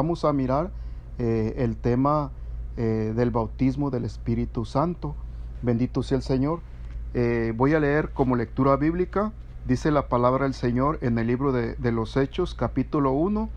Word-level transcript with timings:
vamos 0.00 0.24
a 0.24 0.32
mirar 0.32 0.70
eh, 1.18 1.56
el 1.58 1.76
tema 1.76 2.30
eh, 2.78 3.12
del 3.14 3.30
bautismo 3.30 3.90
del 3.90 4.06
Espíritu 4.06 4.64
Santo. 4.64 5.14
Bendito 5.60 6.02
sea 6.02 6.16
el 6.16 6.22
Señor. 6.22 6.60
voy 7.54 7.74
a 7.74 7.80
leer 7.80 8.12
como 8.14 8.34
lectura 8.34 8.76
bíblica, 8.76 9.32
dice 9.66 9.90
la 9.90 10.08
palabra 10.08 10.44
del 10.44 10.54
Señor 10.54 10.98
en 11.02 11.18
el 11.18 11.26
libro 11.26 11.52
de, 11.52 11.74
de 11.74 11.92
los 11.92 12.16
Hechos, 12.16 12.54
capítulo 12.54 13.12
1 13.12 13.50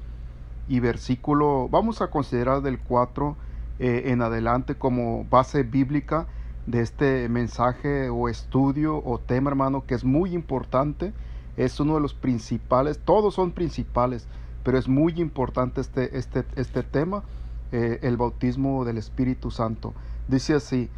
y 0.67 0.81
versículo, 0.81 1.69
vamos 1.69 2.01
a 2.01 2.09
considerar 2.09 2.61
del 2.61 2.77
4 2.77 3.37
en 3.79 4.21
adelante 4.21 4.75
como 4.75 5.23
base 5.29 5.63
bíblica 5.63 6.27
de 6.65 6.81
este 6.81 7.29
mensaje 7.29 8.09
o 8.09 8.27
estudio 8.27 9.01
o 9.05 9.17
tema, 9.17 9.49
hermano, 9.49 9.85
que 9.85 9.95
es 9.95 10.03
muy 10.03 10.33
importante, 10.33 11.13
es 11.55 11.79
uno 11.79 11.95
de 11.95 12.01
los 12.01 12.13
principales, 12.13 12.99
todos 12.99 13.33
son 13.33 13.51
principales, 13.51 14.27
pero 14.63 14.77
es 14.77 14.87
muy 14.87 15.13
importante 15.19 15.81
este, 15.81 16.17
este, 16.17 16.45
este 16.55 16.83
tema, 16.83 17.23
eh, 17.71 17.99
el 18.01 18.17
bautismo 18.17 18.85
del 18.85 18.97
Espíritu 18.97 19.51
Santo. 19.51 19.93
Dice 20.27 20.55
así, 20.55 20.89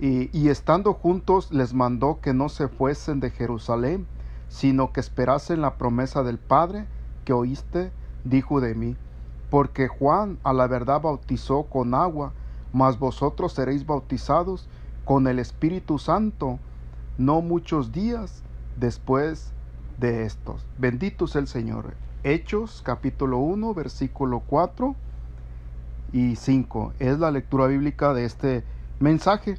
y, 0.00 0.36
y 0.36 0.48
estando 0.48 0.94
juntos 0.94 1.52
les 1.52 1.74
mandó 1.74 2.20
que 2.20 2.32
no 2.32 2.48
se 2.48 2.68
fuesen 2.68 3.20
de 3.20 3.30
Jerusalén, 3.30 4.06
sino 4.48 4.92
que 4.92 5.00
esperasen 5.00 5.60
la 5.60 5.76
promesa 5.76 6.22
del 6.22 6.38
Padre 6.38 6.86
que 7.24 7.32
oíste, 7.32 7.92
dijo 8.24 8.60
de 8.60 8.74
mí, 8.74 8.96
porque 9.50 9.88
Juan 9.88 10.38
a 10.44 10.52
la 10.52 10.66
verdad 10.66 11.00
bautizó 11.02 11.64
con 11.64 11.94
agua, 11.94 12.32
mas 12.72 12.98
vosotros 12.98 13.52
seréis 13.52 13.86
bautizados 13.86 14.68
con 15.04 15.26
el 15.26 15.38
Espíritu 15.38 15.98
Santo 15.98 16.58
no 17.18 17.40
muchos 17.42 17.92
días 17.92 18.42
después 18.78 19.52
de 19.98 20.24
estos. 20.24 20.64
Bendito 20.78 21.26
sea 21.26 21.40
el 21.40 21.48
Señor. 21.48 21.94
Hechos 22.24 22.82
capítulo 22.84 23.38
1 23.38 23.74
versículo 23.74 24.44
4 24.46 24.94
y 26.12 26.36
5 26.36 26.92
es 27.00 27.18
la 27.18 27.32
lectura 27.32 27.66
bíblica 27.66 28.14
de 28.14 28.24
este 28.24 28.62
mensaje. 29.00 29.58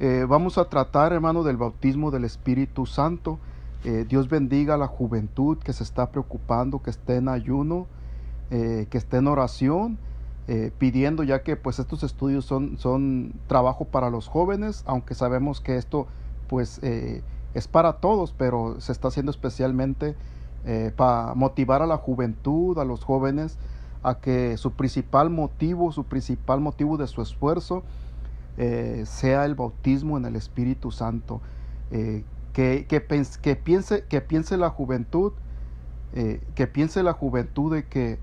Eh, 0.00 0.26
vamos 0.28 0.58
a 0.58 0.64
tratar, 0.64 1.12
hermano, 1.12 1.44
del 1.44 1.56
bautismo 1.56 2.10
del 2.10 2.24
Espíritu 2.24 2.86
Santo. 2.86 3.38
Eh, 3.84 4.04
Dios 4.08 4.28
bendiga 4.28 4.74
a 4.74 4.76
la 4.76 4.88
juventud 4.88 5.58
que 5.58 5.72
se 5.72 5.84
está 5.84 6.10
preocupando, 6.10 6.82
que 6.82 6.90
esté 6.90 7.16
en 7.16 7.28
ayuno, 7.28 7.86
eh, 8.50 8.88
que 8.90 8.98
esté 8.98 9.18
en 9.18 9.28
oración 9.28 9.98
pidiendo 10.78 11.22
ya 11.22 11.42
que 11.42 11.56
pues 11.56 11.78
estos 11.78 12.02
estudios 12.02 12.44
son, 12.44 12.76
son 12.76 13.32
trabajo 13.46 13.86
para 13.86 14.10
los 14.10 14.28
jóvenes, 14.28 14.82
aunque 14.84 15.14
sabemos 15.14 15.62
que 15.62 15.78
esto 15.78 16.06
pues 16.48 16.82
es 16.82 17.66
para 17.66 17.94
todos, 17.94 18.34
pero 18.36 18.78
se 18.78 18.92
está 18.92 19.08
haciendo 19.08 19.30
especialmente 19.30 20.16
eh, 20.64 20.92
para 20.94 21.34
motivar 21.34 21.82
a 21.82 21.86
la 21.86 21.96
juventud, 21.96 22.78
a 22.78 22.84
los 22.84 23.04
jóvenes, 23.04 23.58
a 24.02 24.16
que 24.20 24.56
su 24.56 24.72
principal 24.72 25.30
motivo, 25.30 25.92
su 25.92 26.04
principal 26.04 26.60
motivo 26.60 26.96
de 26.96 27.06
su 27.06 27.22
esfuerzo 27.22 27.82
sea 29.04 29.46
el 29.46 29.56
bautismo 29.56 30.16
en 30.16 30.26
el 30.26 30.36
Espíritu 30.36 30.92
Santo. 30.92 31.40
que, 31.90 32.24
que, 32.52 32.86
que, 32.86 33.56
piense, 33.56 34.04
que 34.04 34.20
piense 34.20 34.56
la 34.56 34.70
juventud, 34.70 35.32
que 36.12 36.66
piense 36.68 37.02
la 37.02 37.14
juventud 37.14 37.74
de 37.74 37.86
que 37.88 38.20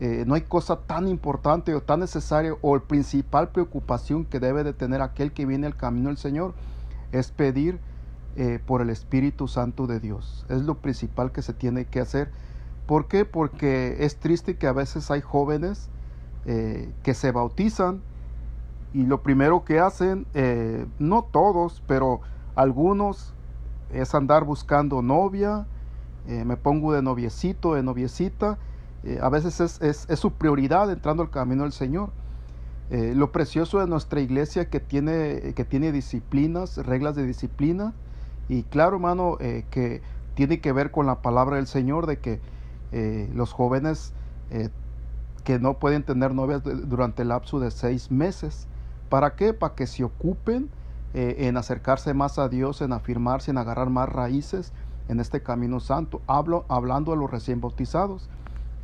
eh, 0.00 0.22
no 0.28 0.34
hay 0.34 0.42
cosa 0.42 0.76
tan 0.76 1.08
importante 1.08 1.74
o 1.74 1.82
tan 1.82 1.98
necesaria 1.98 2.54
o 2.60 2.76
el 2.76 2.82
principal 2.82 3.48
preocupación 3.48 4.24
que 4.24 4.38
debe 4.38 4.62
de 4.62 4.72
tener 4.72 5.02
aquel 5.02 5.32
que 5.32 5.44
viene 5.44 5.66
al 5.66 5.76
camino 5.76 6.08
del 6.08 6.18
Señor 6.18 6.54
es 7.10 7.32
pedir 7.32 7.80
eh, 8.38 8.58
por 8.64 8.80
el 8.80 8.88
Espíritu 8.88 9.48
Santo 9.48 9.86
de 9.86 10.00
Dios. 10.00 10.46
Es 10.48 10.62
lo 10.62 10.76
principal 10.76 11.32
que 11.32 11.42
se 11.42 11.52
tiene 11.52 11.84
que 11.84 12.00
hacer. 12.00 12.30
¿Por 12.86 13.06
qué? 13.06 13.26
Porque 13.26 13.96
es 14.00 14.16
triste 14.16 14.56
que 14.56 14.66
a 14.66 14.72
veces 14.72 15.10
hay 15.10 15.20
jóvenes 15.20 15.90
eh, 16.46 16.90
que 17.02 17.12
se 17.12 17.30
bautizan 17.30 18.00
y 18.94 19.04
lo 19.04 19.22
primero 19.22 19.66
que 19.66 19.80
hacen, 19.80 20.26
no 20.98 21.22
todos, 21.22 21.82
pero 21.86 22.22
algunos, 22.54 23.34
es 23.92 24.14
andar 24.14 24.44
buscando 24.44 25.02
novia, 25.02 25.66
me 26.26 26.56
pongo 26.56 26.94
de 26.94 27.02
noviecito, 27.02 27.74
de 27.74 27.82
noviecita, 27.82 28.56
eh, 29.04 29.18
a 29.22 29.28
veces 29.28 29.80
es, 29.80 30.06
su 30.18 30.32
prioridad 30.32 30.90
entrando 30.90 31.22
al 31.22 31.30
camino 31.30 31.62
del 31.62 31.72
Señor. 31.72 32.10
Eh, 32.90 33.12
lo 33.14 33.32
precioso 33.32 33.80
de 33.80 33.86
nuestra 33.86 34.20
iglesia 34.20 34.70
que 34.70 34.80
tiene, 34.80 35.52
que 35.54 35.64
tiene 35.64 35.92
disciplinas, 35.92 36.78
reglas 36.78 37.14
de 37.14 37.26
disciplina, 37.26 37.92
y 38.48 38.62
claro, 38.64 38.96
hermano, 38.96 39.36
eh, 39.40 39.64
que 39.70 40.02
tiene 40.34 40.60
que 40.60 40.72
ver 40.72 40.90
con 40.90 41.06
la 41.06 41.22
palabra 41.22 41.56
del 41.56 41.66
Señor 41.66 42.06
de 42.06 42.18
que 42.18 42.40
los 43.34 43.52
jóvenes 43.52 44.14
que 45.44 45.58
no 45.58 45.74
pueden 45.74 46.04
tener 46.04 46.32
novias 46.32 46.62
durante 46.64 47.20
el 47.20 47.28
lapso 47.28 47.60
de 47.60 47.70
seis 47.70 48.10
meses. 48.10 48.66
¿Para 49.10 49.34
qué? 49.36 49.52
Para 49.52 49.74
que 49.74 49.86
se 49.86 50.04
ocupen 50.04 50.70
en 51.12 51.56
acercarse 51.58 52.14
más 52.14 52.38
a 52.38 52.48
Dios, 52.48 52.80
en 52.80 52.94
afirmarse, 52.94 53.50
en 53.50 53.58
agarrar 53.58 53.90
más 53.90 54.08
raíces 54.08 54.72
en 55.08 55.20
este 55.20 55.42
camino 55.42 55.80
santo. 55.80 56.22
Hablo 56.26 56.64
hablando 56.68 57.12
de 57.12 57.18
los 57.18 57.30
recién 57.30 57.60
bautizados. 57.60 58.28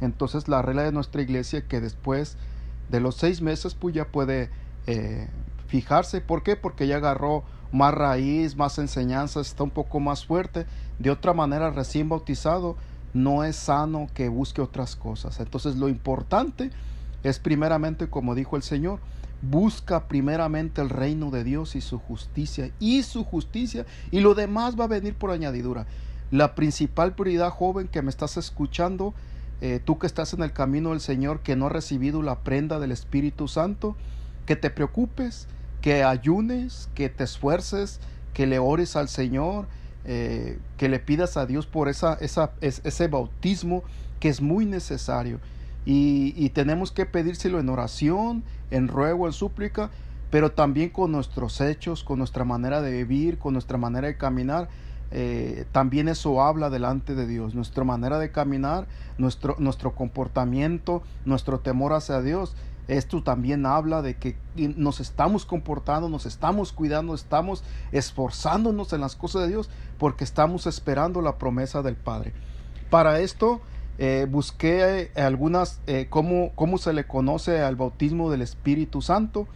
Entonces 0.01 0.49
la 0.49 0.63
regla 0.63 0.83
de 0.83 0.93
nuestra 0.93 1.23
iglesia 1.23 1.67
que 1.67 1.81
después 1.81 2.37
de 2.89 3.01
los 3.01 3.15
seis 3.15 3.41
meses 3.41 3.75
pues 3.75 3.95
ya 3.95 4.07
puede 4.07 4.51
eh, 4.87 5.29
fijarse. 5.67 6.21
¿Por 6.21 6.43
qué? 6.43 6.57
Porque 6.57 6.87
ya 6.87 6.97
agarró 6.97 7.45
más 7.75 7.93
raíz, 7.93 8.57
más 8.57 8.79
enseñanza, 8.79 9.41
está 9.41 9.65
un 9.65 9.71
poco 9.71 9.99
más 9.99 10.25
fuerte. 10.25 10.65
De 11.01 11.11
otra 11.11 11.35
manera, 11.35 11.71
recién 11.71 12.09
bautizado, 12.09 12.77
no 13.13 13.43
es 13.43 13.57
sano 13.57 14.09
que 14.15 14.29
busque 14.29 14.63
otras 14.63 14.95
cosas. 14.95 15.41
Entonces 15.41 15.77
lo 15.77 15.89
importante 15.89 16.71
es 17.25 17.41
primeramente, 17.41 18.09
como 18.09 18.37
dijo 18.37 18.57
el 18.57 18.63
Señor, 18.63 19.01
busca 19.43 20.07
primeramente 20.07 20.81
el 20.83 20.89
reino 20.89 21.33
de 21.33 21.43
Dios 21.43 21.75
y 21.75 21.81
su 21.81 21.99
justicia 21.99 22.71
y 22.79 23.03
su 23.03 23.25
justicia 23.25 23.85
y 24.11 24.21
lo 24.21 24.35
demás 24.35 24.79
va 24.79 24.85
a 24.85 24.89
venir 24.89 25.15
por 25.15 25.33
añadidura. 25.33 25.87
La 26.31 26.55
principal 26.55 27.15
prioridad, 27.15 27.51
joven, 27.51 27.89
que 27.89 28.03
me 28.03 28.11
estás 28.11 28.37
escuchando, 28.37 29.15
eh, 29.61 29.81
tú 29.85 29.99
que 29.99 30.07
estás 30.07 30.33
en 30.33 30.43
el 30.43 30.53
camino 30.53 30.91
del 30.91 31.01
Señor, 31.01 31.41
que 31.41 31.57
no 31.57 31.67
has 31.67 31.73
recibido 31.73 32.23
la 32.23 32.39
prenda 32.41 32.79
del 32.79 32.93
Espíritu 32.93 33.49
Santo, 33.49 33.97
que 34.47 34.55
te 34.55 34.71
preocupes, 34.71 35.49
que 35.85 36.03
ayunes, 36.03 36.89
que 36.95 37.11
te 37.11 37.25
esfuerces, 37.25 38.01
que 38.33 38.47
le 38.47 38.59
ores 38.59 38.97
al 38.97 39.11
Señor, 39.11 39.67
eh, 40.07 40.59
que 40.79 40.89
le 40.89 40.99
pidas 40.99 41.37
a 41.37 41.45
Dios 41.45 41.67
por 41.67 41.91
esa, 41.91 42.15
esa, 42.23 42.53
ese 42.63 43.07
bautismo 43.07 43.83
que 44.19 44.31
es 44.31 44.41
muy 44.41 44.65
necesario. 44.65 45.41
Y, 45.85 46.33
y, 46.39 46.49
tenemos 46.49 46.91
que 46.91 47.05
pedírselo 47.05 47.61
en 47.61 47.69
oración, 47.69 48.45
en 48.71 48.89
ruego, 48.89 49.27
en 49.27 49.35
súplica, 49.35 49.91
pero 50.31 50.53
también 50.53 50.89
con 50.89 51.13
nuestros 51.13 51.61
hechos, 51.61 52.03
con 52.03 52.17
nuestra 52.17 52.45
manera 52.45 52.81
de 52.81 53.05
vivir, 53.05 53.37
con 53.37 53.53
nuestra 53.53 53.77
manera 53.77 54.07
de 54.07 54.17
caminar, 54.17 54.71
eh, 55.17 55.65
también 55.71 56.09
eso 56.09 56.43
habla 56.43 56.71
delante 56.71 57.15
de 57.15 57.27
Dios. 57.27 57.55
Nuestra 57.55 57.85
manera 57.85 58.19
de 58.19 58.33
caminar, 58.33 58.89
nuestro, 59.17 59.55
nuestro 59.59 59.95
comportamiento, 59.95 61.03
nuestro 61.25 61.61
temor 61.61 61.93
hacia 61.93 62.21
Dios. 62.21 62.57
Esto 62.89 63.23
también 63.23 63.67
habla 63.67 64.03
de 64.03 64.17
que 64.17 64.37
nos 64.57 65.01
estamos 65.01 65.47
comportando, 65.47 66.09
nos 66.09 66.27
estamos 66.27 66.73
cuidando, 66.73 67.15
estamos 67.15 67.65
esforzándonos 67.93 68.93
en 68.93 69.01
las 69.01 69.17
cosas 69.17 69.43
de 69.43 69.49
Dios 69.49 69.71
porque 69.99 70.25
estamos 70.25 70.67
esperando 70.67 71.23
la 71.23 71.39
promesa 71.39 71.83
del 71.83 71.97
Padre. 71.97 72.33
Para 72.91 73.21
esto 73.21 73.61
eh, 73.99 74.27
busqué 74.29 75.11
algunas, 75.17 75.81
eh, 75.87 76.09
cómo, 76.11 76.53
cómo, 76.55 76.79
se 76.79 76.93
le 76.93 77.05
conoce 77.05 77.63
al 77.63 77.77
bautismo 77.77 78.31
del 78.31 78.43
Espíritu 78.43 79.01
Santo 79.01 79.49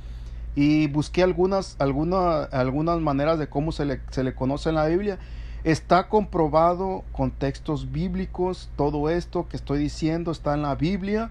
y 0.56 0.86
busqué 0.88 1.22
algunas, 1.22 1.76
algunas, 1.78 2.52
algunas 2.52 3.00
maneras 3.00 3.38
de 3.38 3.48
cómo 3.48 3.72
se 3.72 3.84
le, 3.84 4.00
se 4.10 4.24
le 4.24 4.34
conoce 4.34 4.70
en 4.70 4.76
la 4.76 4.86
Biblia 4.86 5.19
Está 5.64 6.08
comprobado 6.08 7.04
con 7.10 7.32
textos 7.32 7.90
bíblicos, 7.90 8.70
todo 8.76 9.10
esto 9.10 9.48
que 9.48 9.56
estoy 9.56 9.81
diciendo 9.81 10.31
está 10.31 10.54
en 10.54 10.62
la 10.62 10.76
Biblia. 10.76 11.31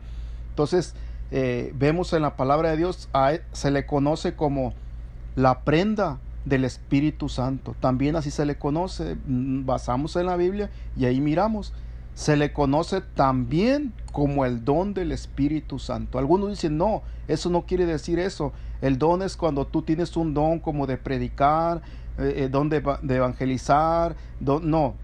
Entonces, 0.50 0.96
eh, 1.32 1.74
vemos 1.76 2.14
en 2.14 2.22
la 2.22 2.36
palabra 2.36 2.72
de 2.72 2.78
Dios, 2.78 3.10
e, 3.32 3.42
se 3.52 3.72
le 3.72 3.86
conoce 3.86 4.36
como 4.36 4.74
la 5.36 5.62
prenda 5.62 6.20
del 6.46 6.64
Espíritu 6.64 7.30
Santo. 7.30 7.76
También 7.80 8.16
así 8.16 8.32
se 8.32 8.46
le 8.46 8.58
conoce, 8.58 9.18
mm, 9.26 9.66
basamos 9.66 10.16
en 10.16 10.28
la 10.28 10.38
Biblia 10.38 10.70
y 10.96 11.06
ahí 11.06 11.20
miramos. 11.20 11.74
Se 12.16 12.36
le 12.36 12.52
conoce 12.54 13.02
también 13.02 13.94
como 14.12 14.46
el 14.46 14.66
don 14.66 14.94
del 14.94 15.12
Espíritu 15.12 15.78
Santo. 15.78 16.18
Algunos 16.18 16.50
dicen, 16.50 16.78
no, 16.78 17.04
eso 17.28 17.50
no 17.50 17.64
quiere 17.64 17.86
decir 17.86 18.18
eso. 18.18 18.54
El 18.82 18.98
don 18.98 19.22
es 19.22 19.38
cuando 19.38 19.68
tú 19.68 19.82
tienes 19.82 20.16
un 20.18 20.34
don 20.34 20.60
como 20.60 20.88
de 20.88 20.98
predicar, 20.98 21.82
eh, 22.18 22.34
eh, 22.38 22.50
don 22.50 22.70
de, 22.70 22.78
evangelizar, 23.10 24.16
no, 24.40 24.96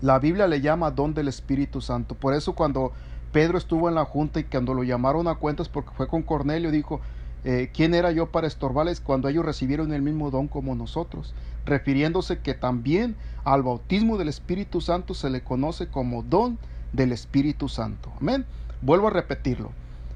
la 0.00 0.18
Biblia 0.18 0.46
le 0.46 0.60
llama 0.60 0.90
don 0.90 1.12
del 1.12 1.28
Espíritu 1.28 1.80
Santo. 1.80 2.14
Por 2.14 2.32
eso 2.32 2.54
cuando 2.54 2.92
Pedro 3.36 3.58
estuvo 3.58 3.90
en 3.90 3.94
la 3.94 4.06
junta 4.06 4.40
y 4.40 4.44
cuando 4.44 4.72
lo 4.72 4.82
llamaron 4.82 5.28
a 5.28 5.34
cuentas 5.34 5.68
porque 5.68 5.90
fue 5.94 6.08
con 6.08 6.22
Cornelio, 6.22 6.70
dijo, 6.70 7.02
eh, 7.44 7.70
¿quién 7.70 7.92
era 7.92 8.10
yo 8.10 8.32
para 8.32 8.46
estorbarles 8.46 9.02
cuando 9.02 9.28
ellos 9.28 9.44
recibieron 9.44 9.92
el 9.92 10.00
mismo 10.00 10.30
don 10.30 10.48
como 10.48 10.74
nosotros? 10.74 11.34
Refiriéndose 11.66 12.38
que 12.38 12.54
también 12.54 13.14
al 13.44 13.62
bautismo 13.62 14.16
del 14.16 14.30
Espíritu 14.30 14.80
Santo 14.80 15.12
se 15.12 15.28
le 15.28 15.42
conoce 15.42 15.88
como 15.88 16.22
don 16.22 16.56
del 16.94 17.12
Espíritu 17.12 17.68
Santo. 17.68 18.10
Amén. 18.22 18.46
Vuelvo 18.80 19.08
a 19.08 19.10
repetirlo. 19.10 19.70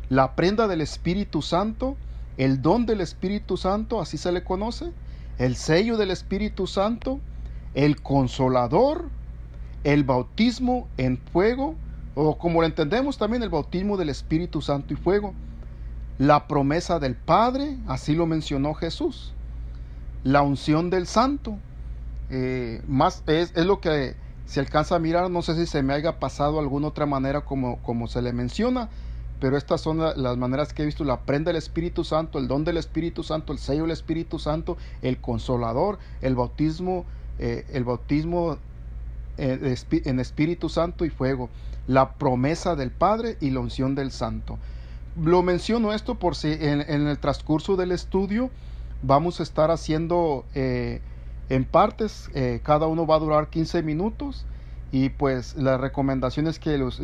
la 0.09 0.35
prenda 0.35 0.67
del 0.67 0.81
Espíritu 0.81 1.43
Santo, 1.43 1.99
el 2.39 2.63
don 2.63 2.87
del 2.87 3.03
Espíritu 3.03 3.59
Santo, 3.59 4.01
así 4.01 4.17
se 4.17 4.33
le 4.33 4.45
conoce, 4.45 4.93
el 5.37 5.57
sello 5.57 5.99
del 5.99 6.11
Espíritu 6.11 6.67
Santo, 6.67 7.21
el 7.75 8.01
consolador, 8.01 9.11
el 9.85 10.05
bautismo 10.05 10.89
en 10.97 11.19
fuego, 11.19 11.75
o 12.23 12.37
como 12.37 12.61
lo 12.61 12.67
entendemos 12.67 13.17
también 13.17 13.43
el 13.43 13.49
bautismo 13.49 13.97
del 13.97 14.11
Espíritu 14.11 14.61
Santo 14.61 14.93
y 14.93 14.97
fuego, 14.97 15.33
la 16.19 16.47
promesa 16.47 16.99
del 16.99 17.17
Padre, 17.17 17.79
así 17.87 18.15
lo 18.15 18.27
mencionó 18.27 18.75
Jesús, 18.75 19.33
la 20.23 20.43
unción 20.43 20.91
del 20.91 21.07
Santo, 21.07 21.57
eh, 22.29 22.83
más 22.87 23.23
es, 23.27 23.53
es, 23.57 23.65
lo 23.65 23.81
que 23.81 24.17
se 24.45 24.61
alcanza 24.61 24.97
a 24.97 24.99
mirar, 24.99 25.31
no 25.31 25.41
sé 25.41 25.55
si 25.55 25.65
se 25.65 25.83
me 25.83 25.95
haya 25.95 26.19
pasado 26.19 26.61
alguna 26.61 26.89
otra 26.89 27.07
manera 27.07 27.41
como, 27.41 27.79
como 27.79 28.07
se 28.07 28.21
le 28.21 28.35
menciona, 28.35 28.91
pero 29.41 29.57
estas 29.57 29.81
son 29.81 29.99
las 29.99 30.37
maneras 30.37 30.75
que 30.75 30.83
he 30.83 30.87
visto, 30.87 31.05
la 31.05 31.21
prenda 31.23 31.49
del 31.49 31.57
Espíritu 31.57 32.05
Santo, 32.05 32.39
el 32.39 32.49
don 32.49 32.65
del 32.65 32.77
Espíritu 32.77 33.23
Santo, 33.23 33.55
el 33.55 33.59
sello 33.59 33.83
del 33.83 33.93
Espíritu 33.93 34.39
Santo, 34.39 34.77
el 35.01 35.23
consolador, 35.23 35.99
el 36.21 36.35
bautismo, 36.35 37.07
eh, 37.39 37.65
el 37.73 37.85
bautismo 37.85 38.59
en 39.41 40.21
Espíritu 40.21 40.69
Santo 40.69 41.05
y 41.05 41.11
fuego, 41.11 41.49
la 41.87 42.13
promesa 42.15 42.77
del 42.77 42.91
Padre 42.91 43.37
y 43.41 43.51
la 43.51 43.61
unción 43.61 43.95
del 43.95 44.11
Santo. 44.11 44.59
Lo 45.21 45.43
menciono 45.43 45.93
esto 45.93 46.15
por 46.15 46.37
si 46.37 46.53
en, 46.53 46.83
el 46.83 47.19
transcurso 47.19 47.77
del 47.77 47.93
estudio 47.93 48.51
vamos 49.03 49.41
a 49.41 49.43
estar 49.43 49.71
haciendo 49.71 50.45
eh, 50.55 51.01
en 51.49 51.65
partes, 51.65 52.31
cada 52.63 52.87
uno 52.87 53.07
va 53.07 53.17
a 53.17 53.19
durar 53.19 53.49
15 53.49 53.83
minutos 53.83 54.47
y 54.93 55.09
pues 55.09 55.57
la 55.57 55.79
recomendación 55.79 56.47
es 56.47 56.61
que 56.61 56.79
los 56.79 57.01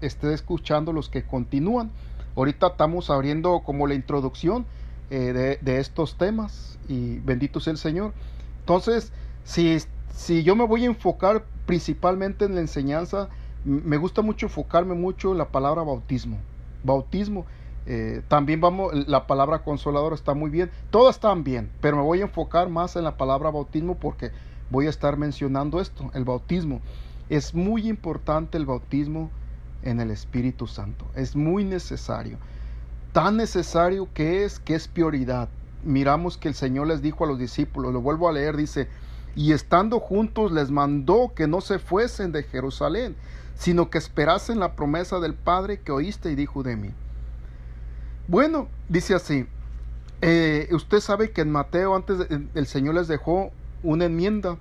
esté 0.00 0.34
escuchando 0.34 0.92
los 0.92 1.08
que 1.08 1.24
continúan. 1.24 1.90
Ahorita 2.36 2.68
estamos 2.68 3.10
abriendo 3.10 3.60
como 3.64 3.88
la 3.88 3.94
introducción 3.94 4.66
de, 5.10 5.58
de, 5.60 5.80
estos 5.80 6.16
temas 6.16 6.78
y 6.88 7.18
bendito 7.18 7.58
sea 7.58 7.72
el 7.72 7.78
Señor. 7.78 8.12
Entonces, 8.60 9.12
si, 9.42 9.78
si 10.14 10.44
yo 10.44 10.54
me 10.54 10.64
voy 10.64 10.84
a 10.84 10.86
enfocar 10.86 11.44
principalmente 11.68 12.46
en 12.46 12.54
la 12.54 12.62
enseñanza, 12.62 13.28
me 13.62 13.98
gusta 13.98 14.22
mucho 14.22 14.46
enfocarme 14.46 14.94
mucho 14.94 15.32
en 15.32 15.38
la 15.38 15.48
palabra 15.48 15.82
bautismo. 15.82 16.38
Bautismo. 16.82 17.44
Eh, 17.84 18.22
también 18.26 18.62
vamos, 18.62 18.94
la 19.06 19.26
palabra 19.26 19.62
consolador 19.62 20.14
está 20.14 20.32
muy 20.32 20.48
bien. 20.48 20.70
Todas 20.90 21.16
están 21.16 21.44
bien, 21.44 21.70
pero 21.82 21.98
me 21.98 22.02
voy 22.04 22.20
a 22.20 22.22
enfocar 22.22 22.70
más 22.70 22.96
en 22.96 23.04
la 23.04 23.18
palabra 23.18 23.50
bautismo 23.50 23.96
porque 23.96 24.30
voy 24.70 24.86
a 24.86 24.90
estar 24.90 25.18
mencionando 25.18 25.78
esto, 25.78 26.10
el 26.14 26.24
bautismo. 26.24 26.80
Es 27.28 27.54
muy 27.54 27.86
importante 27.86 28.56
el 28.56 28.64
bautismo 28.64 29.30
en 29.82 30.00
el 30.00 30.10
Espíritu 30.10 30.66
Santo. 30.66 31.04
Es 31.14 31.36
muy 31.36 31.64
necesario. 31.64 32.38
Tan 33.12 33.36
necesario 33.36 34.08
que 34.14 34.44
es 34.44 34.58
que 34.58 34.74
es 34.74 34.88
prioridad. 34.88 35.50
Miramos 35.84 36.38
que 36.38 36.48
el 36.48 36.54
Señor 36.54 36.86
les 36.86 37.02
dijo 37.02 37.24
a 37.24 37.26
los 37.26 37.38
discípulos, 37.38 37.92
lo 37.92 38.00
vuelvo 38.00 38.26
a 38.26 38.32
leer, 38.32 38.56
dice, 38.56 38.88
y 39.38 39.52
estando 39.52 40.00
juntos 40.00 40.50
les 40.50 40.72
mandó 40.72 41.32
que 41.32 41.46
no 41.46 41.60
se 41.60 41.78
fuesen 41.78 42.32
de 42.32 42.42
Jerusalén, 42.42 43.14
sino 43.54 43.88
que 43.88 43.98
esperasen 43.98 44.58
la 44.58 44.72
promesa 44.72 45.20
del 45.20 45.34
Padre 45.34 45.78
que 45.78 45.92
oíste 45.92 46.32
y 46.32 46.34
dijo 46.34 46.64
de 46.64 46.74
mí. 46.74 46.90
Bueno, 48.26 48.66
dice 48.88 49.14
así, 49.14 49.46
eh, 50.22 50.68
usted 50.72 50.98
sabe 50.98 51.30
que 51.30 51.42
en 51.42 51.52
Mateo 51.52 51.94
antes 51.94 52.26
el 52.52 52.66
Señor 52.66 52.96
les 52.96 53.06
dejó 53.06 53.52
una 53.84 54.06
enmienda. 54.06 54.56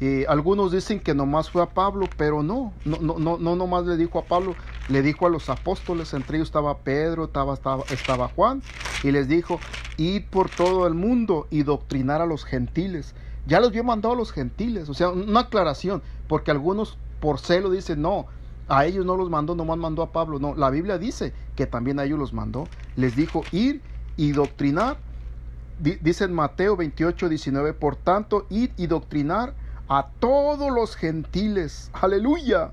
Eh, 0.00 0.26
algunos 0.28 0.72
dicen 0.72 0.98
que 0.98 1.14
nomás 1.14 1.48
fue 1.48 1.62
a 1.62 1.66
Pablo, 1.66 2.08
pero 2.16 2.42
no, 2.42 2.72
no, 2.84 2.98
no, 2.98 3.20
no, 3.20 3.38
no 3.38 3.54
nomás 3.54 3.86
le 3.86 3.96
dijo 3.96 4.18
a 4.18 4.24
Pablo, 4.24 4.56
le 4.88 5.00
dijo 5.00 5.28
a 5.28 5.30
los 5.30 5.48
apóstoles, 5.48 6.12
entre 6.12 6.38
ellos 6.38 6.48
estaba 6.48 6.78
Pedro, 6.78 7.26
estaba, 7.26 7.54
estaba, 7.54 7.84
estaba 7.90 8.26
Juan, 8.34 8.62
y 9.04 9.12
les 9.12 9.28
dijo, 9.28 9.60
id 9.96 10.24
por 10.28 10.50
todo 10.50 10.88
el 10.88 10.94
mundo 10.94 11.46
y 11.50 11.62
doctrinar 11.62 12.20
a 12.20 12.26
los 12.26 12.44
gentiles 12.44 13.14
ya 13.46 13.60
los 13.60 13.68
había 13.68 13.82
mandado 13.82 14.14
a 14.14 14.16
los 14.16 14.32
gentiles, 14.32 14.88
o 14.88 14.94
sea, 14.94 15.10
una 15.10 15.40
aclaración, 15.40 16.02
porque 16.28 16.50
algunos 16.50 16.98
por 17.20 17.38
celo 17.38 17.70
dicen, 17.70 18.02
no, 18.02 18.26
a 18.68 18.84
ellos 18.86 19.06
no 19.06 19.16
los 19.16 19.30
mandó, 19.30 19.54
nomás 19.54 19.78
mandó 19.78 20.02
a 20.02 20.12
Pablo. 20.12 20.38
No, 20.38 20.54
la 20.54 20.70
Biblia 20.70 20.98
dice 20.98 21.32
que 21.54 21.66
también 21.66 22.00
a 22.00 22.04
ellos 22.04 22.18
los 22.18 22.32
mandó. 22.32 22.66
Les 22.96 23.14
dijo 23.14 23.44
ir 23.52 23.80
y 24.16 24.32
doctrinar. 24.32 24.98
Dice 25.78 26.24
en 26.24 26.32
Mateo 26.32 26.76
28, 26.76 27.28
19, 27.28 27.74
por 27.74 27.96
tanto, 27.96 28.46
ir 28.50 28.72
y 28.76 28.86
doctrinar 28.86 29.54
a 29.88 30.08
todos 30.18 30.72
los 30.72 30.96
gentiles. 30.96 31.90
Aleluya. 31.92 32.72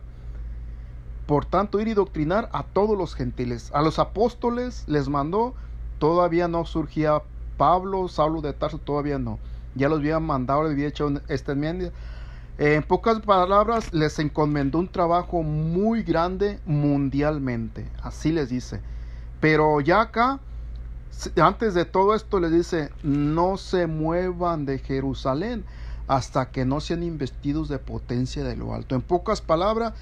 Por 1.28 1.46
tanto, 1.46 1.80
ir 1.80 1.90
y 1.90 1.94
doctrinar 1.94 2.50
a 2.54 2.64
todos 2.64 2.98
los 2.98 3.14
gentiles. 3.14 3.70
A 3.74 3.82
los 3.82 4.00
apóstoles 4.00 4.86
les 4.88 5.10
mandó, 5.10 5.54
todavía 6.00 6.48
no 6.48 6.66
surgía 6.66 7.22
Pablo, 7.58 8.08
Saulo 8.08 8.42
de 8.42 8.54
Tarso, 8.54 8.80
todavía 8.80 9.20
no 9.20 9.38
ya 9.76 9.90
los 9.90 10.00
había 10.00 10.20
mandado, 10.20 10.64
les 10.64 10.74
había 10.74 10.88
hecho 10.88 11.12
esta 11.28 11.54
enmienda. 11.54 11.92
en 12.58 12.84
pocas 12.84 13.20
palabras, 13.22 13.94
les 13.94 14.20
encomendó 14.20 14.80
un 14.80 14.88
trabajo 14.88 15.42
muy 15.42 16.04
grande 16.04 16.60
mundialmente, 16.66 17.90
así 18.02 18.32
les 18.32 18.50
dice. 18.50 18.80
Pero 19.40 19.82
ya 19.82 20.02
acá, 20.02 20.40
antes 21.42 21.74
de 21.74 21.86
todo 21.86 22.14
esto, 22.16 22.40
les 22.40 22.52
dice, 22.52 22.90
no 23.02 23.58
se 23.58 23.88
muevan 23.88 24.66
de 24.66 24.80
Jerusalén 24.80 25.66
hasta 26.08 26.52
que 26.52 26.66
no 26.66 26.80
sean 26.80 27.02
investidos 27.02 27.70
de 27.70 27.80
potencia 27.80 28.44
de 28.44 28.56
lo 28.56 28.74
alto. 28.74 28.96
En 28.96 29.02
pocas 29.02 29.42
palabras, 29.42 29.94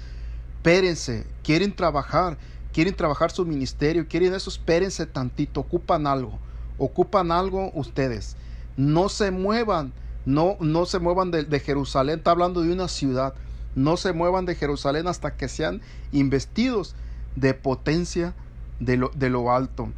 espérense, 0.56 1.26
quieren 1.42 1.74
trabajar, 1.74 2.36
quieren 2.72 2.94
trabajar 2.94 3.30
su 3.30 3.46
ministerio, 3.46 4.06
quieren 4.06 4.34
eso, 4.34 4.50
espérense 4.50 5.06
tantito, 5.06 5.60
ocupan 5.60 6.06
algo, 6.06 6.38
ocupan 6.76 7.32
algo 7.32 7.70
ustedes 7.74 8.36
no 8.76 9.08
se 9.08 9.30
muevan, 9.30 9.92
no, 10.24 10.56
no 10.60 10.86
se 10.86 10.98
muevan 10.98 11.30
de, 11.30 11.60
Jerusalén, 11.60 12.18
está 12.18 12.32
hablando 12.32 12.62
de 12.62 12.72
una 12.72 12.88
ciudad, 12.88 13.34
no 13.74 13.96
se 13.96 14.12
muevan 14.12 14.46
de 14.46 14.54
Jerusalén 14.54 15.06
hasta 15.06 15.36
que 15.36 15.48
sean 15.48 15.80
investidos 16.12 16.94
de 17.36 17.54
potencia 17.54 18.34
de 18.80 18.96
lo, 18.96 19.10
de 19.14 19.30
lo 19.30 19.52
alto. 19.52 19.88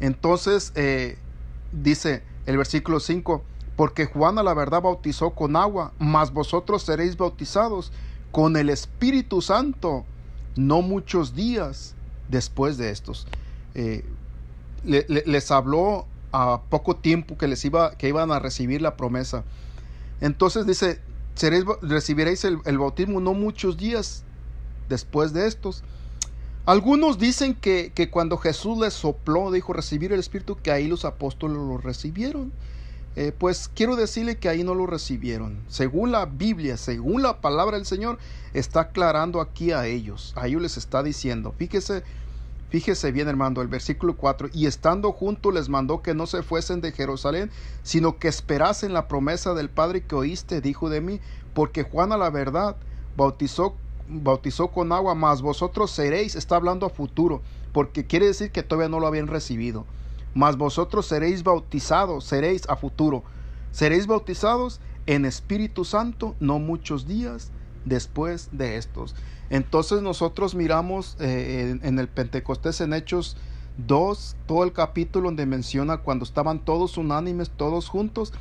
Entonces, 0.00 0.72
eh, 0.74 1.18
dice 1.72 2.22
el 2.46 2.56
versículo 2.56 3.00
5, 3.00 3.42
porque 3.76 4.06
Juan 4.06 4.34
la 4.36 4.54
verdad 4.54 4.82
bautizó 4.82 5.30
con 5.30 5.54
agua, 5.54 5.92
mas 5.98 6.32
vosotros 6.32 6.82
seréis 6.82 7.16
bautizados 7.16 7.92
con 8.32 8.56
el 8.56 8.70
Espíritu 8.70 9.40
Santo, 9.40 10.04
no 10.56 10.82
muchos 10.82 11.34
días 11.34 11.94
después 12.28 12.76
de 12.76 12.90
estos. 12.90 13.26
Eh, 13.74 14.04
les 14.84 15.50
habló 15.50 16.06
a 16.32 16.62
poco 16.68 16.96
tiempo 16.96 17.38
que 17.38 17.48
les 17.48 17.64
iba, 17.64 17.96
que 17.96 18.08
iban 18.08 18.30
a 18.30 18.38
recibir 18.38 18.82
la 18.82 18.96
promesa. 18.96 19.44
Entonces 20.20 20.66
dice, 20.66 21.00
seréis, 21.34 21.64
recibiréis 21.82 22.44
el, 22.44 22.78
bautismo 22.78 23.20
no 23.20 23.34
muchos 23.34 23.76
días 23.76 24.24
después 24.88 25.32
de 25.32 25.46
estos. 25.46 25.84
Algunos 26.66 27.18
dicen 27.18 27.54
que, 27.54 27.92
que, 27.94 28.10
cuando 28.10 28.36
Jesús 28.36 28.78
les 28.78 28.92
sopló, 28.92 29.50
dijo 29.50 29.72
recibir 29.72 30.12
el 30.12 30.20
Espíritu, 30.20 30.56
que 30.62 30.70
ahí 30.70 30.86
los 30.86 31.04
apóstoles 31.04 31.56
lo 31.56 31.78
recibieron. 31.78 32.52
Eh, 33.16 33.32
pues 33.36 33.68
quiero 33.74 33.96
decirle 33.96 34.36
que 34.36 34.48
ahí 34.48 34.62
no 34.62 34.74
lo 34.74 34.86
recibieron. 34.86 35.58
Según 35.66 36.12
la 36.12 36.26
Biblia, 36.26 36.76
según 36.76 37.22
la 37.22 37.40
palabra 37.40 37.76
del 37.76 37.86
Señor, 37.86 38.18
está 38.54 38.82
aclarando 38.82 39.40
aquí 39.40 39.72
a 39.72 39.86
ellos. 39.86 40.32
A 40.36 40.46
ellos 40.46 40.62
les 40.62 40.76
está 40.76 41.02
diciendo, 41.02 41.52
fíjese 41.56 42.04
Fíjese 42.68 43.12
bien, 43.12 43.28
hermano, 43.28 43.62
el 43.62 43.68
versículo 43.68 44.16
4, 44.16 44.50
y 44.52 44.66
estando 44.66 45.12
juntos 45.12 45.54
les 45.54 45.70
mandó 45.70 46.02
que 46.02 46.12
no 46.12 46.26
se 46.26 46.42
fuesen 46.42 46.82
de 46.82 46.92
Jerusalén, 46.92 47.50
sino 47.82 48.18
que 48.18 48.28
esperasen 48.28 48.92
la 48.92 49.08
promesa 49.08 49.54
del 49.54 49.70
Padre 49.70 50.04
que 50.04 50.14
oíste, 50.14 50.60
dijo 50.60 50.90
de 50.90 51.00
mí, 51.00 51.20
porque 51.54 51.84
Juan 51.84 52.12
a 52.12 52.18
la 52.18 52.28
verdad 52.28 52.76
bautizó, 53.16 53.74
bautizó 54.06 54.68
con 54.68 54.92
agua, 54.92 55.14
mas 55.14 55.40
vosotros 55.40 55.90
seréis, 55.90 56.36
está 56.36 56.56
hablando 56.56 56.84
a 56.84 56.90
futuro, 56.90 57.40
porque 57.72 58.06
quiere 58.06 58.26
decir 58.26 58.50
que 58.50 58.62
todavía 58.62 58.90
no 58.90 59.00
lo 59.00 59.06
habían 59.06 59.28
recibido, 59.28 59.86
mas 60.34 60.58
vosotros 60.58 61.06
seréis 61.06 61.42
bautizados, 61.44 62.24
seréis 62.24 62.68
a 62.68 62.76
futuro, 62.76 63.22
seréis 63.72 64.06
bautizados 64.06 64.80
en 65.06 65.24
Espíritu 65.24 65.86
Santo 65.86 66.36
no 66.38 66.58
muchos 66.58 67.06
días 67.08 67.50
después 67.88 68.48
de 68.52 68.76
estos. 68.76 69.14
Entonces 69.50 70.02
nosotros 70.02 70.54
miramos 70.54 71.16
eh, 71.20 71.78
en, 71.82 71.98
el 71.98 72.08
Pentecostés 72.08 72.80
en 72.80 72.92
Hechos 72.92 73.36
2, 73.86 74.36
todo 74.46 74.64
el 74.64 74.72
capítulo 74.72 75.28
donde 75.28 75.46
menciona 75.46 75.98
cuando 75.98 76.24
estaban 76.24 76.64
todos 76.64 76.98
unánimes, 76.98 77.50
todos 77.50 77.88
juntos, 77.88 78.32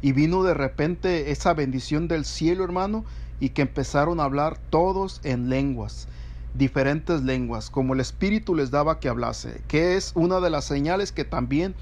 y 0.00 0.12
vino 0.12 0.42
de 0.42 0.54
repente 0.54 1.30
esa 1.30 1.54
bendición 1.54 2.08
del 2.08 2.24
cielo, 2.24 2.64
hermano, 2.64 3.04
y 3.40 3.50
que 3.50 3.62
empezaron 3.62 4.20
a 4.20 4.24
hablar 4.24 4.58
todos 4.70 5.20
en 5.24 5.48
lenguas, 5.48 6.08
diferentes 6.54 7.22
lenguas, 7.22 7.70
como 7.70 7.94
el 7.94 8.00
Espíritu 8.00 8.54
les 8.54 8.70
daba 8.70 9.00
que 9.00 9.08
hablase, 9.08 9.62
que 9.66 9.96
es 9.96 10.12
una 10.14 10.40
de 10.40 10.50
las 10.50 10.64
señales 10.64 11.10
que 11.10 11.24
también 11.24 11.74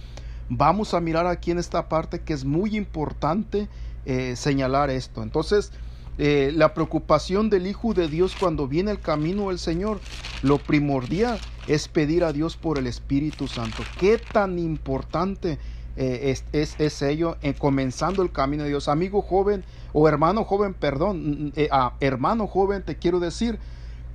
vamos 0.49 0.95
a 0.95 1.01
mirar 1.01 1.27
aquí 1.27 1.51
en 1.51 1.59
esta 1.59 1.89
parte, 1.89 2.21
que 2.21 2.33
es 2.33 2.45
muy 2.45 2.77
importante 2.77 3.69
eh, 4.05 4.35
señalar 4.37 4.91
esto. 4.91 5.23
Entonces, 5.23 5.73
eh, 6.19 6.53
la 6.55 6.75
preocupación 6.75 7.51
del 7.51 7.67
Hijo 7.67 7.95
de 7.95 8.09
Dios 8.09 8.37
cuando 8.37 8.69
viene 8.69 8.91
el 8.91 9.01
camino 9.01 9.49
del 9.49 9.59
Señor, 9.59 10.01
lo 10.43 10.59
primordial 10.59 11.41
es 11.67 11.89
pedir 11.89 12.25
a 12.25 12.33
Dios 12.33 12.57
por 12.57 12.79
el 12.79 12.87
Espíritu 12.87 13.49
Santo. 13.49 13.87
¿Qué 13.97 14.19
tan 14.19 14.59
importante 14.59 15.59
eh, 15.97 16.35
es, 16.53 16.75
es, 16.79 17.03
ello 17.03 17.37
en 17.43 17.55
comenzando 17.55 18.23
el 18.23 18.33
camino 18.33 18.65
de 18.65 18.71
Dios? 18.71 18.89
Amigo 18.89 19.23
joven 19.23 19.65
o 19.93 20.09
hermano 20.09 20.45
joven, 20.45 20.75
perdón, 20.75 21.53
eh, 21.57 21.69
ah, 21.71 21.95
hermano 22.01 22.47
joven, 22.47 22.83
te 22.83 22.97
quiero 22.97 23.21
decir 23.21 23.59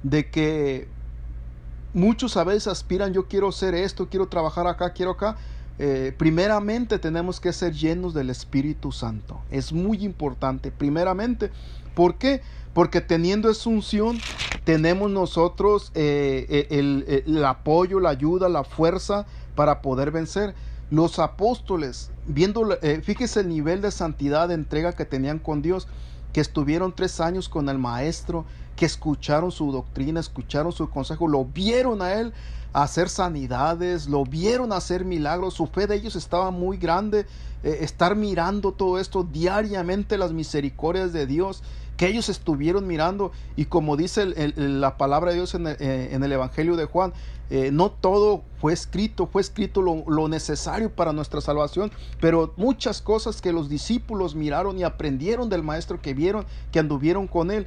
de 0.04 0.30
que 0.30 0.88
muchos 1.94 2.38
a 2.38 2.44
veces 2.44 2.68
aspiran, 2.68 3.14
yo 3.14 3.28
quiero 3.28 3.52
ser 3.52 3.74
esto, 3.74 4.08
quiero 4.10 4.28
trabajar 4.28 4.68
acá, 4.68 4.94
quiero 4.94 5.12
acá. 5.12 5.38
Eh, 5.80 6.14
primeramente 6.18 6.98
tenemos 6.98 7.40
que 7.40 7.54
ser 7.54 7.74
llenos 7.74 8.14
del 8.14 8.30
Espíritu 8.30 8.92
Santo. 8.92 9.42
Es 9.52 9.72
muy 9.72 10.04
importante. 10.04 10.72
Primeramente, 10.72 11.52
¿por 11.94 12.16
qué? 12.16 12.42
Porque 12.74 13.02
teniendo 13.02 13.50
esa 13.50 13.70
unción, 13.70 14.20
tenemos 14.64 15.12
nosotros 15.12 15.92
eh, 15.94 16.46
eh, 16.50 16.68
el, 16.72 17.24
el, 17.28 17.46
apoyo, 17.46 18.00
la 18.00 18.10
ayuda, 18.10 18.50
la 18.50 18.64
fuerza 18.64 19.26
para 19.56 19.82
poder 19.82 20.12
vencer. 20.12 20.56
Los 20.90 21.20
apóstoles, 21.20 22.12
viendo, 22.28 22.78
fíjese 23.04 23.42
el 23.42 23.50
nivel 23.50 23.82
de 23.82 23.92
santidad, 23.92 24.48
de 24.48 24.54
entrega 24.54 24.94
que 24.94 25.04
tenían 25.04 25.38
con 25.38 25.62
Dios, 25.62 25.88
que 26.32 26.40
estuvieron 26.40 26.96
tres 26.96 27.20
años 27.20 27.50
con 27.50 27.68
el 27.68 27.78
Maestro, 27.78 28.46
que 28.78 28.86
escucharon 28.86 29.52
su 29.52 29.74
doctrina, 29.74 30.22
escucharon 30.22 30.72
su 30.72 30.90
consejo, 30.90 31.28
lo 31.28 31.44
vieron 31.44 32.02
a 32.02 32.14
Él 32.14 32.32
hacer 32.72 33.10
sanidades, 33.10 34.08
lo 34.08 34.24
vieron 34.24 34.72
hacer 34.72 35.04
milagros, 35.04 35.56
su 35.56 35.68
fe 35.68 35.88
de 35.88 35.96
ellos 35.96 36.16
estaba 36.16 36.52
muy 36.52 36.78
grande, 36.78 37.26
eh, 37.64 37.80
estar 37.82 38.16
mirando 38.16 38.72
todo 38.72 39.00
esto 39.00 39.24
diariamente, 39.24 40.18
las 40.18 40.32
misericordias 40.32 41.12
de 41.12 41.26
Dios, 41.26 41.64
que 41.98 42.08
ellos 42.08 42.30
estuvieron 42.30 42.86
mirando 42.86 43.32
y 43.56 43.66
como 43.66 43.98
dice 43.98 44.28
la 44.56 44.98
palabra 44.98 45.32
de 45.32 45.38
Dios 45.38 45.56
en 45.56 45.66
el, 45.66 45.78
eh, 45.80 46.34
Evangelio 46.36 46.76
de 46.76 46.86
Juan, 46.86 47.12
eh, 47.50 47.72
no 47.72 47.92
todo 47.92 48.44
fue 48.60 48.74
escrito, 48.74 49.26
fue 49.26 49.42
escrito 49.42 49.82
lo, 49.82 50.28
necesario 50.28 50.92
para 50.92 51.14
nuestra 51.14 51.42
salvación, 51.42 51.92
pero 52.20 52.54
muchas 52.58 53.02
cosas 53.02 53.42
que 53.42 53.54
los 53.54 53.70
discípulos 53.70 54.36
miraron 54.36 54.78
y 54.78 54.84
aprendieron 54.84 55.50
del 55.50 55.64
maestro 55.64 56.02
que 56.02 56.14
vieron, 56.14 56.46
que 56.72 56.80
anduvieron 56.80 57.28
con 57.28 57.50
él. 57.50 57.66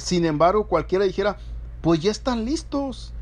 Sin 0.00 0.24
embargo, 0.24 0.66
cualquiera 0.66 1.04
dijera, 1.04 1.36
pues 1.82 2.00
ya 2.00 2.10
están 2.10 2.44
listos, 2.44 3.12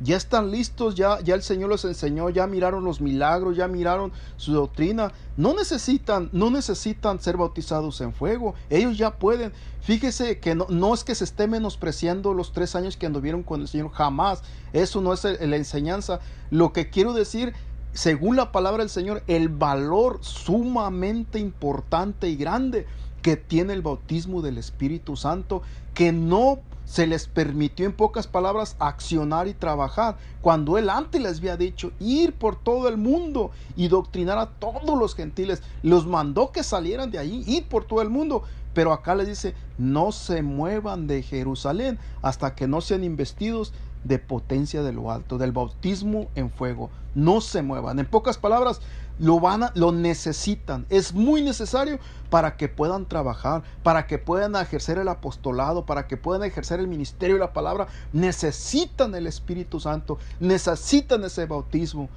ya 0.00 0.16
están 0.16 0.50
listos, 0.50 0.94
ya, 0.94 1.20
ya 1.20 1.34
el 1.34 1.42
Señor 1.42 1.68
los 1.68 1.84
enseñó, 1.84 2.30
ya 2.30 2.46
miraron 2.46 2.84
los 2.84 3.00
milagros, 3.00 3.56
ya 3.56 3.68
miraron 3.68 4.12
su 4.36 4.52
doctrina. 4.52 5.12
No 5.36 5.54
necesitan, 5.54 6.30
no 6.32 6.50
necesitan 6.50 7.20
ser 7.20 7.36
bautizados 7.36 8.00
en 8.00 8.14
fuego. 8.14 8.54
Ellos 8.70 8.96
ya 8.96 9.18
pueden. 9.18 9.52
Fíjese 9.82 10.40
que 10.40 10.54
no, 10.54 10.66
no 10.70 10.94
es 10.94 11.04
que 11.04 11.14
se 11.14 11.24
esté 11.24 11.46
menospreciando 11.46 12.32
los 12.32 12.52
tres 12.52 12.74
años 12.74 12.96
que 12.96 13.06
anduvieron 13.06 13.42
con 13.42 13.60
el 13.60 13.68
Señor, 13.68 13.90
jamás. 13.90 14.42
Eso 14.72 15.02
no 15.02 15.12
es 15.12 15.24
la 15.24 15.56
enseñanza. 15.56 16.20
Lo 16.50 16.72
que 16.72 16.88
quiero 16.88 17.12
decir, 17.12 17.52
según 17.92 18.36
la 18.36 18.52
palabra 18.52 18.82
del 18.82 18.90
Señor, 18.90 19.22
el 19.26 19.50
valor 19.50 20.18
sumamente 20.22 21.38
importante 21.38 22.28
y 22.28 22.36
grande 22.36 22.86
que 23.22 23.36
tiene 23.36 23.72
el 23.72 23.82
bautismo 23.82 24.42
del 24.42 24.58
Espíritu 24.58 25.16
Santo, 25.16 25.62
que 25.94 26.12
no 26.12 26.60
se 26.84 27.06
les 27.06 27.28
permitió 27.28 27.86
en 27.86 27.92
pocas 27.92 28.26
palabras 28.26 28.74
accionar 28.80 29.46
y 29.46 29.54
trabajar, 29.54 30.18
cuando 30.40 30.76
él 30.76 30.90
antes 30.90 31.20
les 31.20 31.38
había 31.38 31.56
dicho 31.56 31.92
ir 32.00 32.32
por 32.32 32.56
todo 32.56 32.88
el 32.88 32.96
mundo 32.96 33.52
y 33.76 33.86
doctrinar 33.86 34.38
a 34.38 34.46
todos 34.46 34.98
los 34.98 35.14
gentiles, 35.14 35.62
los 35.82 36.06
mandó 36.06 36.50
que 36.50 36.64
salieran 36.64 37.12
de 37.12 37.18
ahí, 37.18 37.44
ir 37.46 37.68
por 37.68 37.84
todo 37.84 38.02
el 38.02 38.10
mundo, 38.10 38.42
pero 38.74 38.92
acá 38.92 39.14
les 39.14 39.28
dice, 39.28 39.54
no 39.78 40.10
se 40.10 40.42
muevan 40.42 41.06
de 41.06 41.22
Jerusalén 41.22 41.98
hasta 42.22 42.56
que 42.56 42.66
no 42.66 42.80
sean 42.80 43.04
investidos 43.04 43.72
de 44.04 44.18
potencia 44.18 44.82
de 44.82 44.92
lo 44.92 45.10
alto, 45.10 45.38
del 45.38 45.52
bautismo 45.52 46.28
en 46.34 46.50
fuego. 46.50 46.90
No 47.14 47.40
se 47.40 47.62
muevan. 47.62 47.98
En 47.98 48.06
pocas 48.06 48.38
palabras, 48.38 48.80
lo 49.18 49.38
van 49.38 49.64
a, 49.64 49.72
lo 49.74 49.92
necesitan. 49.92 50.86
Es 50.88 51.12
muy 51.12 51.42
necesario 51.42 51.98
para 52.30 52.56
que 52.56 52.68
puedan 52.68 53.06
trabajar, 53.06 53.62
para 53.82 54.06
que 54.06 54.18
puedan 54.18 54.56
ejercer 54.56 54.98
el 54.98 55.08
apostolado, 55.08 55.84
para 55.84 56.06
que 56.06 56.16
puedan 56.16 56.42
ejercer 56.42 56.80
el 56.80 56.88
ministerio 56.88 57.36
de 57.36 57.40
la 57.40 57.52
palabra. 57.52 57.88
Necesitan 58.12 59.14
el 59.14 59.26
Espíritu 59.26 59.78
Santo, 59.80 60.18
necesitan 60.38 61.24
ese 61.24 61.46
bautismo. 61.46 62.08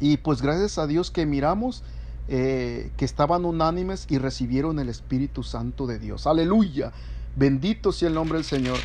Y 0.00 0.18
pues 0.18 0.42
gracias 0.42 0.78
a 0.78 0.86
Dios 0.86 1.10
que 1.10 1.26
miramos 1.26 1.82
eh, 2.28 2.92
que 2.98 3.06
estaban 3.06 3.46
unánimes 3.46 4.06
y 4.10 4.18
recibieron 4.18 4.78
el 4.78 4.90
Espíritu 4.90 5.42
Santo 5.42 5.86
de 5.86 5.98
Dios. 5.98 6.26
Aleluya. 6.26 6.92
Bendito 7.36 7.90
sea 7.90 8.08
el 8.08 8.14
nombre 8.14 8.36
del 8.36 8.44
Señor. 8.44 8.76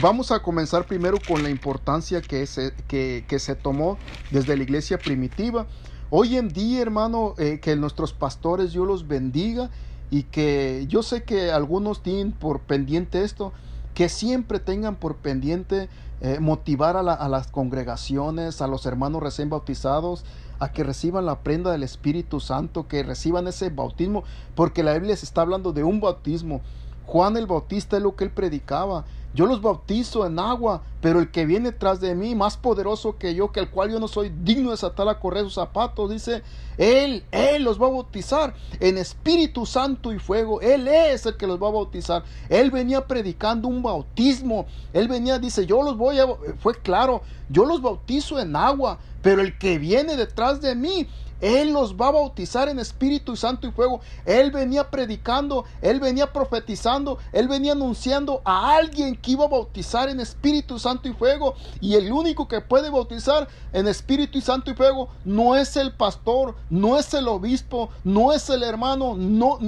Vamos 0.00 0.32
a 0.32 0.40
comenzar 0.40 0.86
primero 0.86 1.18
con 1.26 1.42
la 1.42 1.50
importancia 1.50 2.22
que 2.22 2.46
se, 2.46 2.72
que, 2.86 3.38
se 3.38 3.54
tomó 3.54 3.98
desde 4.30 4.56
la 4.56 4.62
iglesia 4.62 4.98
primitiva. 4.98 5.66
Hoy 6.08 6.36
en 6.36 6.48
día, 6.48 6.80
hermano, 6.80 7.34
eh, 7.36 7.60
que 7.60 7.76
nuestros 7.76 8.14
pastores 8.14 8.72
Dios 8.72 8.86
los 8.86 9.06
bendiga 9.06 9.68
y 10.10 10.22
que 10.22 10.86
yo 10.88 11.02
sé 11.02 11.22
que 11.22 11.50
algunos 11.52 12.02
tienen 12.02 12.32
por 12.32 12.60
pendiente 12.60 13.24
esto, 13.24 13.52
que 13.92 14.08
siempre 14.08 14.58
tengan 14.58 14.96
por 14.96 15.16
pendiente 15.16 15.90
eh, 16.22 16.38
motivar 16.40 16.96
a, 16.96 17.00
a, 17.00 17.28
las 17.28 17.48
congregaciones, 17.48 18.62
a 18.62 18.68
los 18.68 18.86
hermanos 18.86 19.22
recién 19.22 19.50
bautizados, 19.50 20.24
a 20.60 20.72
que 20.72 20.82
reciban 20.82 21.26
la 21.26 21.40
prenda 21.40 21.70
del 21.72 21.82
Espíritu 21.82 22.40
Santo, 22.40 22.88
que 22.88 23.02
reciban 23.02 23.46
ese 23.46 23.68
bautismo, 23.68 24.24
porque 24.54 24.82
la 24.82 24.94
Biblia 24.94 25.14
se 25.14 25.26
está 25.26 25.42
hablando 25.42 25.74
de 25.74 25.84
un 25.84 26.00
bautismo. 26.00 26.62
Juan 27.04 27.36
el 27.36 27.46
Bautista 27.46 27.98
es 27.98 28.02
lo 28.02 28.16
que 28.16 28.24
él 28.24 28.30
predicaba, 28.30 29.04
yo 29.34 29.46
los 29.46 29.60
bautizo 29.60 30.26
en 30.26 30.38
agua, 30.38 30.82
pero 31.00 31.20
el 31.20 31.30
que 31.30 31.46
viene 31.46 31.70
tras 31.70 32.00
de 32.00 32.14
mí, 32.14 32.34
más 32.34 32.56
poderoso 32.56 33.18
que 33.18 33.34
yo, 33.34 33.52
que 33.52 33.60
el 33.60 33.70
cual 33.70 33.90
yo 33.90 34.00
no 34.00 34.08
soy 34.08 34.32
digno 34.42 34.70
de 34.70 34.72
desatar 34.72 35.08
a 35.08 35.20
correr 35.20 35.44
sus 35.44 35.54
zapatos, 35.54 36.10
dice, 36.10 36.42
Él, 36.76 37.24
Él 37.30 37.62
los 37.62 37.80
va 37.80 37.86
a 37.86 37.90
bautizar 37.90 38.54
en 38.80 38.98
Espíritu 38.98 39.64
Santo 39.64 40.12
y 40.12 40.18
fuego. 40.18 40.60
Él 40.60 40.88
es 40.88 41.24
el 41.26 41.36
que 41.36 41.46
los 41.46 41.62
va 41.62 41.68
a 41.68 41.72
bautizar. 41.72 42.24
Él 42.48 42.70
venía 42.72 43.06
predicando 43.06 43.68
un 43.68 43.82
bautismo. 43.82 44.66
Él 44.92 45.06
venía, 45.06 45.38
dice, 45.38 45.66
yo 45.66 45.82
los 45.82 45.96
voy 45.96 46.18
a, 46.18 46.26
fue 46.58 46.74
claro, 46.74 47.22
yo 47.48 47.64
los 47.64 47.80
bautizo 47.80 48.40
en 48.40 48.56
agua, 48.56 48.98
pero 49.22 49.40
el 49.40 49.56
que 49.56 49.78
viene 49.78 50.16
detrás 50.16 50.60
de 50.60 50.74
mí, 50.74 51.06
él 51.40 51.72
los 51.72 51.94
va 51.94 52.08
a 52.08 52.12
bautizar 52.12 52.68
en 52.68 52.78
Espíritu 52.78 53.36
Santo 53.36 53.66
y 53.66 53.70
fuego. 53.70 54.00
Él 54.26 54.50
venía 54.50 54.90
predicando, 54.90 55.64
Él 55.80 56.00
venía 56.00 56.32
profetizando, 56.32 57.18
Él 57.32 57.46
venía 57.46 57.72
anunciando 57.72 58.42
a 58.44 58.76
alguien 58.76 59.14
que 59.14 59.32
iba 59.32 59.44
a 59.44 59.48
bautizar 59.48 60.08
en 60.08 60.20
Espíritu 60.20 60.78
Santo 60.78 60.87
y 61.04 61.12
fuego. 61.12 61.54
Y 61.80 61.94
el 61.94 62.10
único 62.10 62.48
que 62.48 62.60
puede 62.60 62.90
bautizar 62.90 63.48
en 63.72 63.86
Espíritu 63.88 64.38
y 64.38 64.40
Santo 64.40 64.70
y 64.70 64.74
fuego 64.74 65.08
no 65.24 65.56
es 65.56 65.76
el 65.76 65.92
pastor, 65.92 66.54
no 66.70 66.98
es 66.98 67.12
el 67.14 67.28
obispo, 67.28 67.90
no 68.04 68.32
es 68.32 68.48
el 68.50 68.62
hermano, 68.62 69.14
no, 69.16 69.58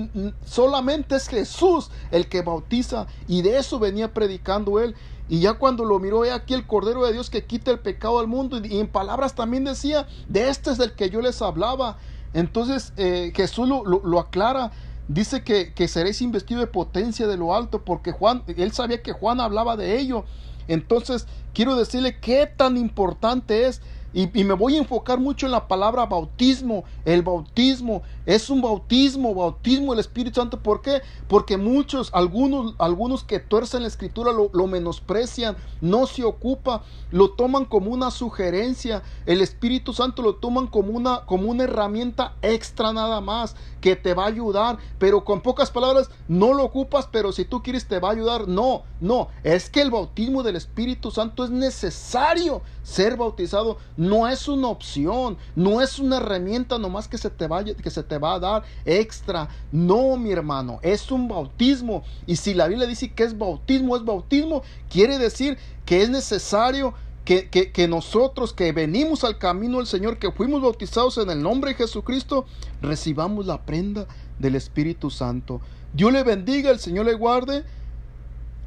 solamente 0.45 1.17
es 1.17 1.29
Jesús 1.29 1.91
el 2.11 2.29
que 2.29 2.43
bautiza. 2.43 3.07
Y 3.29 3.43
de 3.43 3.59
eso 3.59 3.79
venía 3.79 4.13
predicando 4.15 4.81
Él. 4.81 4.95
Y 5.29 5.39
ya 5.39 5.55
cuando 5.55 5.85
lo 5.85 6.01
miró, 6.01 6.25
aquí 6.25 6.55
el 6.55 6.67
Cordero 6.67 7.05
de 7.05 7.13
Dios 7.13 7.31
que 7.31 7.45
quita 7.45 7.71
el 7.71 7.79
pecado 7.79 8.19
al 8.19 8.27
mundo. 8.27 8.61
Y 8.65 8.81
en 8.81 8.89
palabras 8.89 9.37
también 9.37 9.65
decía, 9.65 10.09
de 10.29 10.49
este 10.49 10.73
es 10.73 10.79
del 10.79 10.93
que 10.93 11.09
yo 11.09 11.21
les 11.23 11.41
hablaba. 11.41 11.99
Entonces 12.35 12.93
eh, 12.97 13.33
Jesús 13.35 13.69
lo, 13.69 14.19
aclara. 14.19 14.73
Dice 15.07 15.43
que, 15.43 15.73
que 15.73 15.89
seréis 15.89 16.21
investido 16.23 16.61
de 16.61 16.67
potencia 16.67 17.27
de 17.27 17.37
lo 17.37 17.55
alto, 17.55 17.85
porque 17.85 18.13
Juan, 18.13 18.43
él 18.47 18.73
sabía 18.73 19.03
que 19.03 19.13
Juan 19.13 19.41
hablaba 19.41 19.77
de 19.77 19.99
ello. 19.99 20.25
Entonces, 20.71 21.27
quiero 21.53 21.75
decirle 21.75 22.19
qué 22.21 22.47
tan 22.47 22.77
importante 22.77 23.67
es 23.67 23.83
y, 24.13 24.27
me 24.45 24.55
voy 24.55 24.75
a 24.75 24.79
enfocar 24.79 25.21
mucho 25.21 25.47
en 25.47 25.53
la 25.53 25.69
palabra 25.69 26.07
bautismo. 26.07 26.85
El 27.05 27.23
bautismo 27.23 28.03
es 28.27 28.51
un 28.51 28.61
bautismo, 28.61 29.35
bautismo 29.35 29.93
del 29.93 30.01
Espíritu 30.01 30.41
Santo. 30.41 30.61
¿Por 30.61 30.83
qué? 30.83 31.03
Porque 31.29 31.57
muchos, 31.57 32.11
algunos, 32.13 32.75
algunos 32.79 33.23
que 33.23 33.39
tuercen 33.39 33.83
la 33.83 33.89
escritura 33.89 34.33
lo, 34.33 34.51
lo, 34.53 34.67
menosprecian, 34.67 35.57
no 35.81 36.07
se 36.07 36.25
ocupa, 36.25 36.83
lo 37.13 37.31
toman 37.31 37.65
como 37.65 37.93
una 37.93 38.11
sugerencia. 38.11 39.03
El 39.27 39.43
Espíritu 39.43 39.93
Santo 39.93 40.23
lo 40.23 40.35
toman 40.35 40.67
como 40.67 40.91
una, 40.91 41.25
como 41.25 41.49
una 41.49 41.65
herramienta 41.65 42.35
extra 42.43 42.93
nada 42.93 43.21
más 43.21 43.55
que 43.81 43.95
te 43.95 44.15
va 44.15 44.25
a 44.25 44.29
ayudar. 44.29 44.79
Pero 44.99 45.25
con 45.25 45.41
pocas 45.41 45.71
palabras, 45.71 46.11
no 46.27 46.53
lo 46.53 46.65
ocupas, 46.65 47.09
pero 47.11 47.31
si 47.31 47.45
tú 47.45 47.63
quieres 47.63 47.87
te 47.87 48.01
va 48.01 48.09
a 48.09 48.13
ayudar. 48.13 48.49
No, 48.49 48.83
no, 49.01 49.29
es 49.45 49.71
que 49.71 49.83
el 49.83 49.91
bautismo 49.93 50.43
del 50.43 50.57
Espíritu 50.57 51.13
Santo 51.13 51.45
es 51.45 51.51
necesario 51.51 52.63
ser 52.83 53.17
bautizado 53.17 53.79
no 53.97 54.29
es 54.29 54.49
una 54.49 54.69
opción, 54.69 55.37
no 55.55 55.81
es 55.81 55.99
una 55.99 56.19
herramienta 56.19 56.79
nomás 56.79 57.09
que 57.09 57.19
se 57.19 57.31
te 57.31 57.47
vaya, 57.47 57.75
que 57.75 57.91
se 57.91 58.03
te 58.03 58.19
va 58.19 58.35
a 58.35 58.39
dar 58.39 58.63
extra. 58.85 59.49
No, 59.73 60.17
mi 60.17 60.33
hermano, 60.33 60.79
es 60.83 61.11
un 61.11 61.29
bautismo. 61.29 62.03
Y 62.27 62.37
si 62.37 62.55
la 62.55 62.69
Biblia 62.69 62.87
dice 62.87 63.13
que 63.13 63.25
es 63.25 63.37
bautismo, 63.37 63.97
es 63.97 64.05
bautismo, 64.05 64.63
quiere 64.89 65.19
decir 65.19 65.59
que 65.85 66.03
es 66.03 66.11
necesario 66.11 66.95
que, 67.25 67.49
que, 67.49 67.71
que, 67.71 67.87
nosotros 67.87 68.53
que 68.53 68.73
venimos 68.73 69.25
al 69.25 69.39
camino 69.39 69.79
del 69.79 69.87
Señor, 69.87 70.19
que 70.19 70.33
fuimos 70.33 70.63
bautizados 70.63 71.19
en 71.19 71.31
el 71.31 71.43
nombre 71.43 71.73
de 71.73 71.77
Jesucristo, 71.77 72.47
recibamos 72.81 73.47
la 73.47 73.63
prenda 73.65 74.07
del 74.39 74.55
Espíritu 74.55 75.11
Santo. 75.11 75.61
Dios 75.93 76.13
le 76.13 76.23
bendiga, 76.23 76.71
el 76.71 76.81
Señor 76.81 77.07
le 77.07 77.15
guarde 77.15 77.65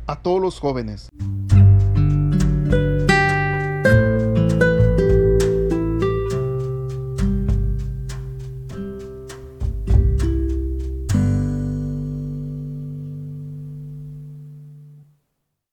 a 0.07 0.21
todos 0.21 0.41
los 0.41 0.59
jóvenes. 0.59 1.09